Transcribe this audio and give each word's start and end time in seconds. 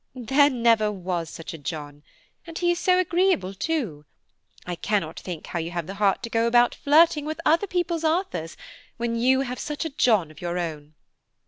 "There 0.15 0.49
never 0.49 0.91
was 0.91 1.29
such 1.29 1.53
a 1.53 1.59
John! 1.59 2.01
and 2.47 2.57
he 2.57 2.71
is 2.71 2.79
so 2.79 2.97
agreeable 2.97 3.53
too. 3.53 4.03
I 4.65 4.73
cannot 4.73 5.19
think 5.19 5.45
how 5.45 5.59
you 5.59 5.69
have 5.69 5.85
the 5.85 5.93
heart 6.01 6.23
to 6.23 6.29
go 6.31 6.47
about 6.47 6.73
flirting 6.73 7.23
with 7.23 7.39
other 7.45 7.67
people's 7.67 8.03
Arthurs 8.03 8.57
when 8.97 9.15
you 9.15 9.41
have 9.41 9.59
such 9.59 9.85
a 9.85 9.91
John 9.91 10.31
of 10.31 10.41
your 10.41 10.57
own. 10.57 10.95